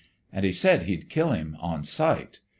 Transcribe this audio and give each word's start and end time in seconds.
And 0.33 0.43
he 0.43 0.51
said 0.51 0.85
he'd 0.85 1.09
kill 1.11 1.29
him 1.29 1.55
on 1.59 1.83
sight. 1.83 2.39